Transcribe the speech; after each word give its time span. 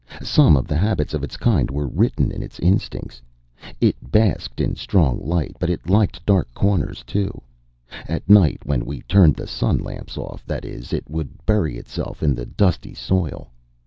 Some 0.23 0.57
of 0.57 0.67
the 0.67 0.77
habits 0.77 1.13
of 1.13 1.23
its 1.23 1.37
kind 1.37 1.69
were 1.69 1.85
written 1.85 2.31
in 2.31 2.41
its 2.41 2.59
instincts. 2.59 3.21
It 3.79 3.95
basked 4.01 4.59
in 4.59 4.75
strong 4.75 5.23
light, 5.23 5.55
but 5.59 5.69
it 5.69 5.87
liked 5.91 6.25
dark 6.25 6.51
corners, 6.55 7.03
too. 7.05 7.43
At 8.07 8.27
night 8.27 8.61
when 8.63 8.83
we 8.83 9.01
turned 9.03 9.35
the 9.35 9.45
sun 9.45 9.77
lamps 9.77 10.17
off, 10.17 10.43
that 10.47 10.65
is 10.65 10.91
it 10.91 11.07
would 11.07 11.45
bury 11.45 11.77
itself 11.77 12.23
in 12.23 12.33
the 12.33 12.47
dusty 12.47 12.95
soil. 12.95 13.51